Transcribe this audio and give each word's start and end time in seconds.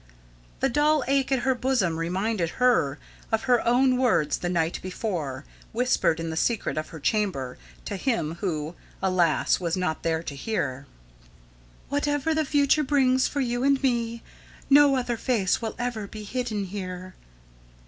The 0.61 0.67
dull 0.69 1.03
ache 1.07 1.31
at 1.31 1.41
her 1.45 1.53
bosom 1.53 1.97
reminded 1.99 2.57
her 2.57 2.97
of 3.31 3.43
her 3.43 3.63
own 3.67 3.97
words 3.97 4.39
the 4.39 4.49
night 4.49 4.79
before, 4.81 5.45
whispered 5.73 6.19
in 6.19 6.31
the 6.31 6.35
secret 6.35 6.75
of 6.75 6.89
her 6.89 6.99
chamber 6.99 7.59
to 7.85 7.97
him 7.97 8.33
who, 8.41 8.73
alas, 8.99 9.59
was 9.59 9.77
not 9.77 10.01
there 10.01 10.23
to 10.23 10.35
hear: 10.35 10.87
"Whatever 11.89 12.33
the 12.33 12.45
future 12.45 12.81
brings 12.83 13.27
for 13.27 13.41
you 13.41 13.63
and 13.63 13.83
me, 13.83 14.23
no 14.71 14.95
other 14.95 15.17
face 15.17 15.61
will 15.61 15.75
ever 15.77 16.07
be 16.07 16.23
hidden 16.23 16.63
here." 16.63 17.13